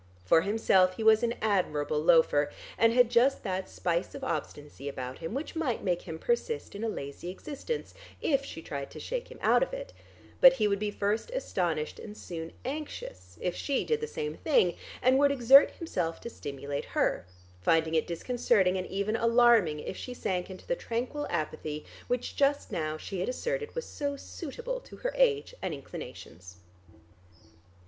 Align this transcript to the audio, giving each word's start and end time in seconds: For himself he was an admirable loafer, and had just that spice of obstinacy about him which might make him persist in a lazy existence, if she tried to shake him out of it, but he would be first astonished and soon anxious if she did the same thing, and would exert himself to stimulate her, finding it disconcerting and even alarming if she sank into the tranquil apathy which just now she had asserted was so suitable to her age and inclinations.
For 0.25 0.41
himself 0.41 0.95
he 0.97 1.03
was 1.03 1.21
an 1.21 1.35
admirable 1.43 1.99
loafer, 2.03 2.49
and 2.75 2.91
had 2.91 3.07
just 3.11 3.43
that 3.43 3.69
spice 3.69 4.15
of 4.15 4.23
obstinacy 4.23 4.89
about 4.89 5.19
him 5.19 5.35
which 5.35 5.55
might 5.55 5.83
make 5.83 6.01
him 6.01 6.17
persist 6.17 6.73
in 6.73 6.83
a 6.83 6.89
lazy 6.89 7.29
existence, 7.29 7.93
if 8.19 8.43
she 8.43 8.63
tried 8.63 8.89
to 8.89 8.99
shake 8.99 9.27
him 9.27 9.37
out 9.43 9.61
of 9.61 9.73
it, 9.75 9.93
but 10.39 10.53
he 10.53 10.67
would 10.67 10.79
be 10.79 10.89
first 10.89 11.29
astonished 11.29 11.99
and 11.99 12.17
soon 12.17 12.51
anxious 12.65 13.37
if 13.41 13.55
she 13.55 13.83
did 13.85 14.01
the 14.01 14.07
same 14.07 14.33
thing, 14.37 14.75
and 15.03 15.19
would 15.19 15.31
exert 15.31 15.69
himself 15.69 16.19
to 16.21 16.31
stimulate 16.31 16.85
her, 16.97 17.27
finding 17.61 17.93
it 17.93 18.07
disconcerting 18.07 18.77
and 18.77 18.87
even 18.87 19.15
alarming 19.15 19.79
if 19.81 19.95
she 19.95 20.15
sank 20.15 20.49
into 20.49 20.65
the 20.65 20.75
tranquil 20.75 21.27
apathy 21.29 21.85
which 22.07 22.35
just 22.35 22.71
now 22.71 22.97
she 22.97 23.19
had 23.19 23.29
asserted 23.29 23.75
was 23.75 23.85
so 23.85 24.17
suitable 24.17 24.79
to 24.79 24.95
her 24.95 25.13
age 25.15 25.53
and 25.61 25.75
inclinations. 25.75 26.55